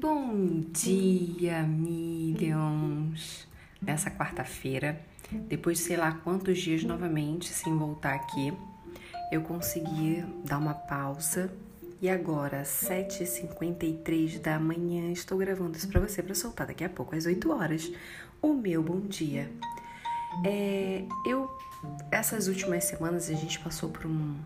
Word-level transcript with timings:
Bom 0.00 0.60
dia, 0.70 1.64
Millions! 1.64 3.48
Nessa 3.82 4.08
quarta-feira, 4.08 5.00
depois 5.48 5.78
de 5.78 5.84
sei 5.84 5.96
lá 5.96 6.12
quantos 6.22 6.56
dias 6.60 6.84
novamente 6.84 7.48
sem 7.48 7.76
voltar 7.76 8.14
aqui, 8.14 8.52
eu 9.32 9.42
consegui 9.42 10.24
dar 10.44 10.58
uma 10.58 10.72
pausa 10.72 11.52
e 12.00 12.08
agora, 12.08 12.60
às 12.60 12.68
7h53 12.68 14.40
da 14.40 14.60
manhã, 14.60 15.10
estou 15.10 15.36
gravando 15.36 15.76
isso 15.76 15.88
para 15.88 16.00
você 16.00 16.22
para 16.22 16.34
soltar 16.36 16.68
daqui 16.68 16.84
a 16.84 16.88
pouco, 16.88 17.16
às 17.16 17.26
8 17.26 17.50
horas, 17.50 17.90
o 18.40 18.54
meu 18.54 18.80
bom 18.80 19.00
dia. 19.00 19.50
É, 20.46 21.02
eu, 21.26 21.50
essas 22.12 22.46
últimas 22.46 22.84
semanas, 22.84 23.28
a 23.28 23.34
gente 23.34 23.58
passou 23.58 23.90
por 23.90 24.06
um, 24.06 24.36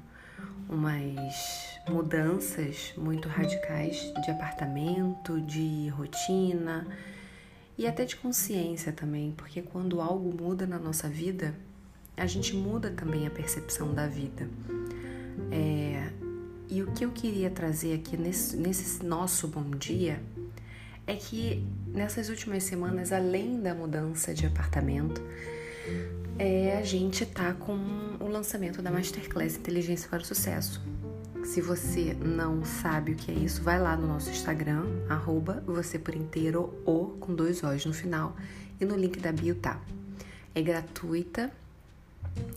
umas 0.67 1.72
mudanças 1.89 2.93
muito 2.97 3.29
radicais 3.29 4.13
de 4.25 4.31
apartamento, 4.31 5.41
de 5.41 5.89
rotina 5.89 6.87
e 7.77 7.87
até 7.87 8.05
de 8.05 8.17
consciência 8.17 8.93
também, 8.93 9.33
porque 9.37 9.63
quando 9.63 10.01
algo 10.01 10.33
muda 10.33 10.67
na 10.67 10.79
nossa 10.79 11.09
vida, 11.09 11.55
a 12.17 12.27
gente 12.27 12.55
muda 12.55 12.91
também 12.91 13.27
a 13.27 13.31
percepção 13.31 13.93
da 13.93 14.07
vida. 14.07 14.49
É, 15.51 16.11
e 16.69 16.83
o 16.83 16.93
que 16.93 17.05
eu 17.05 17.11
queria 17.11 17.51
trazer 17.51 17.95
aqui 17.95 18.17
nesse, 18.17 18.57
nesse 18.57 19.05
nosso 19.05 19.49
bom 19.49 19.71
dia 19.71 20.23
é 21.07 21.15
que 21.15 21.67
nessas 21.87 22.29
últimas 22.29 22.63
semanas, 22.63 23.13
além 23.13 23.61
da 23.61 23.75
mudança 23.75 24.33
de 24.33 24.47
apartamento, 24.47 25.21
é, 26.39 26.79
a 26.79 26.83
gente 26.83 27.27
tá 27.27 27.53
com 27.53 27.77
o 28.21 28.29
lançamento 28.29 28.81
da 28.81 28.91
Masterclass 28.91 29.57
Inteligência 29.57 30.09
para 30.09 30.21
o 30.21 30.25
Sucesso, 30.25 30.81
se 31.45 31.61
você 31.61 32.15
não 32.15 32.65
sabe 32.65 33.13
o 33.13 33.17
que 33.17 33.31
é 33.31 33.35
isso, 33.35 33.63
vai 33.63 33.81
lá 33.81 33.97
no 33.97 34.07
nosso 34.07 34.31
Instagram, 34.31 34.85
arroba 35.09 35.63
você 35.67 35.99
por 35.99 36.15
inteiro 36.15 36.73
ou 36.85 37.11
com 37.19 37.35
dois 37.35 37.63
O's 37.63 37.85
no 37.85 37.93
final 37.93 38.37
e 38.81 38.85
no 38.85 38.97
link 38.97 39.19
da 39.21 39.33
bio 39.33 39.55
tá. 39.55 39.81
É 40.55 40.63
gratuita 40.63 41.53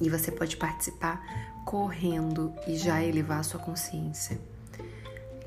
e 0.01 0.09
você 0.09 0.31
pode 0.31 0.57
participar 0.57 1.21
correndo 1.65 2.53
e 2.67 2.77
já 2.77 3.03
elevar 3.03 3.39
a 3.39 3.43
sua 3.43 3.59
consciência. 3.59 4.39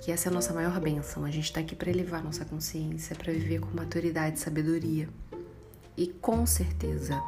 Que 0.00 0.10
essa 0.10 0.28
é 0.28 0.30
a 0.30 0.34
nossa 0.34 0.52
maior 0.52 0.78
bênção. 0.80 1.24
A 1.24 1.30
gente 1.30 1.44
está 1.44 1.60
aqui 1.60 1.76
para 1.76 1.90
elevar 1.90 2.20
a 2.20 2.24
nossa 2.24 2.44
consciência, 2.44 3.14
para 3.14 3.32
viver 3.32 3.60
com 3.60 3.76
maturidade 3.76 4.38
e 4.38 4.40
sabedoria. 4.40 5.08
E 5.96 6.06
com 6.06 6.44
certeza, 6.46 7.20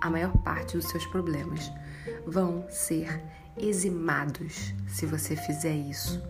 a 0.00 0.10
maior 0.10 0.36
parte 0.38 0.76
dos 0.76 0.88
seus 0.88 1.04
problemas 1.06 1.70
vão 2.26 2.64
ser 2.68 3.22
eximados 3.56 4.74
se 4.88 5.06
você 5.06 5.36
fizer 5.36 5.74
isso. 5.74 6.20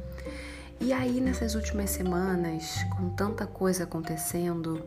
E 0.81 0.93
aí, 0.93 1.21
nessas 1.21 1.55
últimas 1.55 1.91
semanas, 1.91 2.77
com 2.97 3.11
tanta 3.11 3.47
coisa 3.47 3.85
acontecendo, 3.85 4.83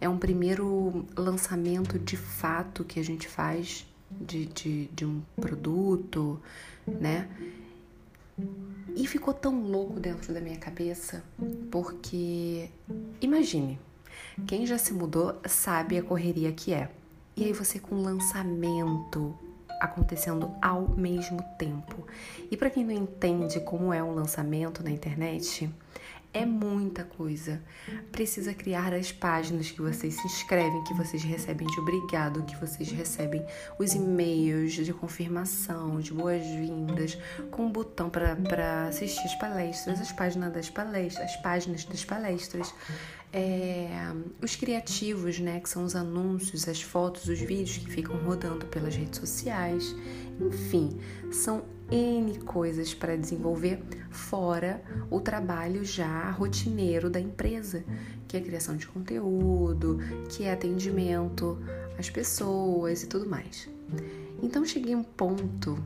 é 0.00 0.08
um 0.08 0.18
primeiro 0.18 1.06
lançamento 1.16 1.98
de 1.98 2.16
fato 2.16 2.84
que 2.84 3.00
a 3.00 3.04
gente 3.04 3.28
faz 3.28 3.86
de, 4.10 4.46
de, 4.46 4.86
de 4.88 5.06
um 5.06 5.22
produto, 5.40 6.40
né? 6.86 7.28
E 8.94 9.06
ficou 9.06 9.32
tão 9.32 9.62
louco 9.62 9.98
dentro 9.98 10.34
da 10.34 10.40
minha 10.40 10.58
cabeça, 10.58 11.24
porque 11.70 12.68
imagine, 13.20 13.78
quem 14.46 14.66
já 14.66 14.76
se 14.76 14.92
mudou 14.92 15.40
sabe 15.46 15.96
a 15.96 16.02
correria 16.02 16.52
que 16.52 16.74
é. 16.74 16.90
E 17.36 17.44
aí 17.44 17.52
você 17.52 17.78
com 17.78 18.02
lançamento, 18.02 19.34
acontecendo 19.82 20.54
ao 20.62 20.88
mesmo 20.88 21.42
tempo. 21.58 22.06
E 22.50 22.56
para 22.56 22.70
quem 22.70 22.84
não 22.84 22.92
entende 22.92 23.60
como 23.60 23.92
é 23.92 24.02
um 24.02 24.14
lançamento 24.14 24.82
na 24.82 24.90
internet, 24.90 25.68
é 26.34 26.46
muita 26.46 27.04
coisa. 27.04 27.62
Precisa 28.10 28.54
criar 28.54 28.94
as 28.94 29.12
páginas 29.12 29.70
que 29.70 29.82
vocês 29.82 30.14
se 30.14 30.26
inscrevem, 30.26 30.82
que 30.84 30.94
vocês 30.94 31.22
recebem 31.22 31.66
de 31.66 31.78
obrigado, 31.78 32.42
que 32.44 32.56
vocês 32.56 32.90
recebem 32.90 33.44
os 33.78 33.94
e-mails 33.94 34.72
de 34.72 34.92
confirmação, 34.94 36.00
de 36.00 36.12
boas-vindas, 36.12 37.18
com 37.50 37.66
um 37.66 37.70
botão 37.70 38.08
para 38.08 38.86
assistir 38.88 39.24
as 39.26 39.34
palestras, 39.34 40.00
as 40.00 40.12
páginas 40.12 40.52
das 40.52 40.70
palestras, 40.70 41.30
as 41.30 41.36
páginas 41.36 41.84
das 41.84 42.04
palestras. 42.04 42.74
É, 43.34 43.88
os 44.42 44.54
criativos, 44.56 45.38
né, 45.38 45.58
que 45.58 45.68
são 45.68 45.84
os 45.84 45.96
anúncios, 45.96 46.68
as 46.68 46.82
fotos, 46.82 47.28
os 47.28 47.40
vídeos 47.40 47.78
que 47.78 47.90
ficam 47.90 48.16
rodando 48.16 48.66
pelas 48.66 48.94
redes 48.94 49.18
sociais, 49.18 49.96
enfim, 50.38 50.98
são 51.30 51.64
N 51.92 52.38
coisas 52.38 52.94
para 52.94 53.16
desenvolver 53.16 53.82
fora 54.10 54.82
o 55.10 55.20
trabalho 55.20 55.84
já 55.84 56.30
rotineiro 56.30 57.10
da 57.10 57.20
empresa, 57.20 57.84
que 58.26 58.34
é 58.34 58.40
criação 58.40 58.78
de 58.78 58.86
conteúdo, 58.86 59.98
que 60.30 60.44
é 60.44 60.52
atendimento 60.52 61.58
às 61.98 62.08
pessoas 62.08 63.02
e 63.02 63.06
tudo 63.06 63.28
mais. 63.28 63.68
Então 64.42 64.64
cheguei 64.64 64.94
a 64.94 64.96
um 64.96 65.02
ponto 65.04 65.76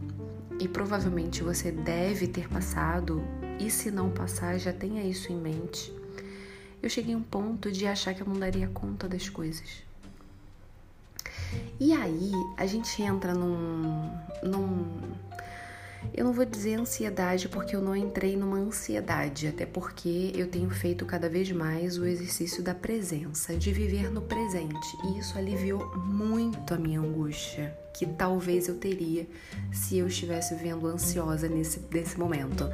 e 0.60 0.68
provavelmente 0.68 1.42
você 1.42 1.72
deve 1.72 2.28
ter 2.28 2.48
passado, 2.48 3.20
e 3.58 3.68
se 3.68 3.90
não 3.90 4.10
passar, 4.10 4.58
já 4.58 4.72
tenha 4.72 5.02
isso 5.02 5.32
em 5.32 5.36
mente. 5.36 5.92
Eu 6.80 6.88
cheguei 6.88 7.14
a 7.14 7.18
um 7.18 7.22
ponto 7.22 7.72
de 7.72 7.84
achar 7.84 8.14
que 8.14 8.22
eu 8.22 8.26
não 8.28 8.38
daria 8.38 8.68
conta 8.68 9.08
das 9.08 9.28
coisas. 9.28 9.82
E 11.80 11.92
aí 11.92 12.32
a 12.56 12.64
gente 12.64 13.02
entra 13.02 13.34
num, 13.34 14.10
num 14.42 14.86
eu 16.14 16.24
não 16.24 16.32
vou 16.32 16.44
dizer 16.44 16.78
ansiedade 16.78 17.48
porque 17.48 17.74
eu 17.74 17.80
não 17.80 17.96
entrei 17.96 18.36
numa 18.36 18.58
ansiedade, 18.58 19.48
até 19.48 19.66
porque 19.66 20.32
eu 20.34 20.48
tenho 20.48 20.70
feito 20.70 21.04
cada 21.04 21.28
vez 21.28 21.50
mais 21.52 21.98
o 21.98 22.06
exercício 22.06 22.62
da 22.62 22.74
presença, 22.74 23.56
de 23.56 23.72
viver 23.72 24.10
no 24.10 24.22
presente, 24.22 24.96
e 25.04 25.18
isso 25.18 25.36
aliviou 25.36 25.96
muito 25.98 26.74
a 26.74 26.78
minha 26.78 27.00
angústia, 27.00 27.76
que 27.96 28.06
talvez 28.06 28.68
eu 28.68 28.76
teria 28.76 29.26
se 29.72 29.98
eu 29.98 30.06
estivesse 30.06 30.54
vendo 30.54 30.86
ansiosa 30.86 31.48
nesse, 31.48 31.80
nesse 31.90 32.18
momento 32.18 32.68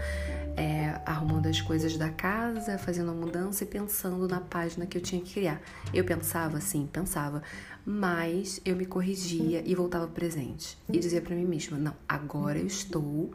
é, 0.56 1.00
arrumando 1.06 1.46
as 1.46 1.60
coisas 1.60 1.96
da 1.96 2.10
casa, 2.10 2.76
fazendo 2.78 3.10
a 3.10 3.14
mudança 3.14 3.64
e 3.64 3.66
pensando 3.66 4.28
na 4.28 4.40
página 4.40 4.86
que 4.86 4.98
eu 4.98 5.02
tinha 5.02 5.20
que 5.20 5.34
criar. 5.34 5.60
Eu 5.92 6.04
pensava, 6.04 6.60
sim, 6.60 6.88
pensava, 6.92 7.42
mas 7.84 8.60
eu 8.64 8.76
me 8.76 8.84
corrigia 8.84 9.62
e 9.64 9.74
voltava 9.74 10.06
presente 10.06 10.76
e 10.88 10.98
dizia 10.98 11.20
para 11.20 11.34
mim 11.34 11.44
mesma: 11.44 11.78
não, 11.78 11.94
agora 12.08 12.58
eu 12.58 12.66
estou 12.66 13.30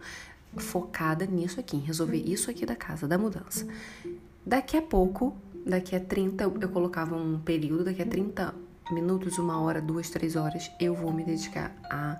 focada 0.58 1.26
nisso 1.26 1.60
aqui, 1.60 1.78
em 1.78 1.82
resolver 1.82 2.18
isso 2.18 2.50
aqui 2.50 2.66
da 2.66 2.76
casa, 2.76 3.08
da 3.08 3.18
mudança. 3.18 3.68
Daqui 4.46 4.78
a 4.78 4.82
pouco, 4.82 5.36
daqui 5.66 5.96
a 5.96 6.00
30, 6.00 6.44
eu 6.44 6.70
colocava 6.70 7.16
um 7.16 7.40
período, 7.40 7.86
daqui 7.86 8.02
a 8.02 8.06
30 8.06 8.67
minutos, 8.94 9.38
uma 9.38 9.62
hora, 9.62 9.82
duas, 9.82 10.10
três 10.10 10.36
horas, 10.36 10.72
eu 10.80 10.94
vou 10.94 11.12
me 11.12 11.24
dedicar 11.24 11.76
à 11.90 12.20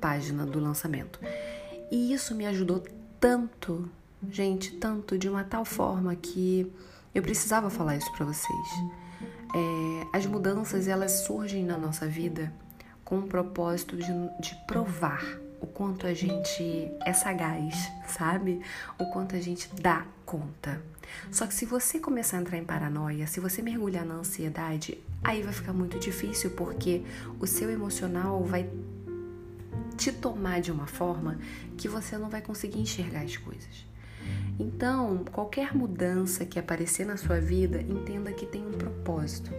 página 0.00 0.44
do 0.44 0.58
lançamento. 0.60 1.18
E 1.90 2.12
isso 2.12 2.34
me 2.34 2.46
ajudou 2.46 2.82
tanto 3.18 3.90
gente, 4.30 4.72
tanto 4.76 5.18
de 5.18 5.28
uma 5.28 5.44
tal 5.44 5.64
forma 5.64 6.14
que 6.14 6.70
eu 7.14 7.22
precisava 7.22 7.70
falar 7.70 7.96
isso 7.96 8.12
para 8.12 8.26
vocês. 8.26 8.68
É, 9.54 10.16
as 10.16 10.26
mudanças 10.26 10.88
elas 10.88 11.24
surgem 11.26 11.64
na 11.64 11.78
nossa 11.78 12.06
vida 12.06 12.52
com 13.04 13.18
o 13.18 13.22
propósito 13.22 13.96
de, 13.96 14.12
de 14.40 14.54
provar 14.66 15.43
o 15.64 15.66
quanto 15.66 16.06
a 16.06 16.12
gente 16.12 16.90
é 17.06 17.12
sagaz, 17.14 17.90
sabe? 18.06 18.60
O 18.98 19.06
quanto 19.06 19.34
a 19.34 19.40
gente 19.40 19.66
dá 19.80 20.06
conta. 20.26 20.78
Só 21.30 21.46
que 21.46 21.54
se 21.54 21.64
você 21.64 21.98
começar 21.98 22.36
a 22.36 22.40
entrar 22.42 22.58
em 22.58 22.64
paranoia, 22.64 23.26
se 23.26 23.40
você 23.40 23.62
mergulhar 23.62 24.04
na 24.04 24.16
ansiedade, 24.16 24.98
aí 25.22 25.42
vai 25.42 25.54
ficar 25.54 25.72
muito 25.72 25.98
difícil 25.98 26.50
porque 26.50 27.02
o 27.40 27.46
seu 27.46 27.70
emocional 27.70 28.44
vai 28.44 28.68
te 29.96 30.12
tomar 30.12 30.60
de 30.60 30.70
uma 30.70 30.86
forma 30.86 31.38
que 31.78 31.88
você 31.88 32.18
não 32.18 32.28
vai 32.28 32.42
conseguir 32.42 32.80
enxergar 32.80 33.22
as 33.22 33.38
coisas. 33.38 33.86
Então, 34.60 35.24
qualquer 35.32 35.74
mudança 35.74 36.44
que 36.44 36.58
aparecer 36.58 37.06
na 37.06 37.16
sua 37.16 37.40
vida, 37.40 37.80
entenda 37.80 38.30
que 38.32 38.44
tem 38.44 38.66
um 38.66 38.72
propósito. 38.72 39.50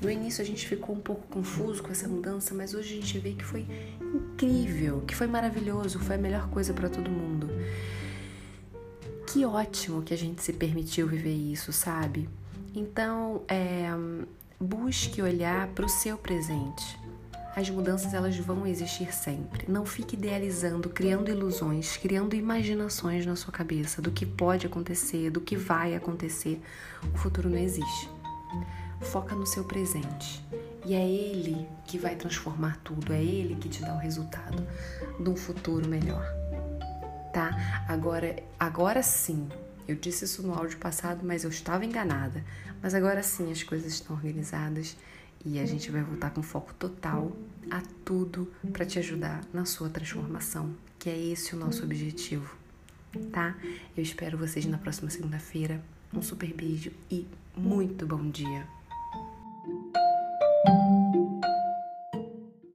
No 0.00 0.10
início 0.10 0.42
a 0.42 0.44
gente 0.44 0.66
ficou 0.66 0.94
um 0.94 1.00
pouco 1.00 1.26
confuso 1.28 1.82
com 1.82 1.90
essa 1.90 2.06
mudança, 2.06 2.54
mas 2.54 2.74
hoje 2.74 2.92
a 2.92 3.00
gente 3.00 3.18
vê 3.18 3.32
que 3.32 3.44
foi 3.44 3.66
incrível, 4.00 5.02
que 5.06 5.14
foi 5.14 5.26
maravilhoso, 5.26 5.98
foi 5.98 6.16
a 6.16 6.18
melhor 6.18 6.48
coisa 6.50 6.74
para 6.74 6.88
todo 6.88 7.10
mundo. 7.10 7.48
Que 9.26 9.44
ótimo 9.44 10.02
que 10.02 10.12
a 10.12 10.18
gente 10.18 10.42
se 10.42 10.52
permitiu 10.52 11.06
viver 11.06 11.34
isso, 11.34 11.72
sabe? 11.72 12.28
Então, 12.74 13.42
é, 13.48 13.88
busque 14.60 15.22
olhar 15.22 15.68
para 15.68 15.86
o 15.86 15.88
seu 15.88 16.18
presente 16.18 17.04
as 17.56 17.70
mudanças 17.70 18.12
elas 18.12 18.36
vão 18.36 18.66
existir 18.66 19.14
sempre. 19.14 19.70
Não 19.70 19.86
fique 19.86 20.16
idealizando, 20.16 20.88
criando 20.88 21.30
ilusões, 21.30 21.96
criando 21.96 22.34
imaginações 22.34 23.24
na 23.24 23.36
sua 23.36 23.52
cabeça 23.52 24.02
do 24.02 24.10
que 24.10 24.26
pode 24.26 24.66
acontecer, 24.66 25.30
do 25.30 25.40
que 25.40 25.56
vai 25.56 25.94
acontecer. 25.94 26.60
O 27.14 27.16
futuro 27.16 27.48
não 27.48 27.58
existe. 27.58 28.10
Foca 29.04 29.34
no 29.34 29.46
seu 29.46 29.64
presente. 29.64 30.44
E 30.84 30.94
é 30.94 31.08
ele 31.08 31.66
que 31.86 31.98
vai 31.98 32.16
transformar 32.16 32.78
tudo, 32.82 33.12
é 33.12 33.22
ele 33.22 33.56
que 33.56 33.68
te 33.68 33.80
dá 33.80 33.94
o 33.94 33.98
resultado 33.98 34.66
de 35.18 35.28
um 35.28 35.36
futuro 35.36 35.88
melhor. 35.88 36.24
Tá? 37.32 37.84
Agora, 37.88 38.36
agora 38.58 39.02
sim, 39.02 39.48
Eu 39.86 39.96
disse 39.96 40.24
isso 40.24 40.42
no 40.42 40.54
áudio 40.54 40.78
passado, 40.78 41.20
mas 41.22 41.44
eu 41.44 41.50
estava 41.50 41.84
enganada. 41.84 42.42
Mas 42.82 42.94
agora 42.94 43.22
sim 43.22 43.52
as 43.52 43.62
coisas 43.62 43.92
estão 43.92 44.16
organizadas 44.16 44.96
e 45.44 45.58
a 45.58 45.66
gente 45.66 45.90
vai 45.90 46.02
voltar 46.02 46.30
com 46.30 46.42
foco 46.42 46.72
total 46.74 47.32
a 47.70 47.82
tudo 48.04 48.50
para 48.72 48.86
te 48.86 48.98
ajudar 48.98 49.44
na 49.52 49.66
sua 49.66 49.90
transformação, 49.90 50.74
que 50.98 51.10
é 51.10 51.18
esse 51.18 51.54
o 51.54 51.58
nosso 51.58 51.82
objetivo, 51.84 52.56
tá? 53.30 53.54
Eu 53.96 54.02
espero 54.02 54.38
vocês 54.38 54.64
na 54.64 54.78
próxima 54.78 55.10
segunda-feira. 55.10 55.82
Um 56.12 56.22
super 56.22 56.52
beijo 56.54 56.90
e 57.10 57.26
muito 57.56 58.06
bom 58.06 58.30
dia! 58.30 58.83